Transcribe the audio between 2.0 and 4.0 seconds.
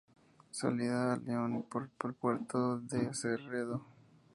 el Puerto de Cerredo.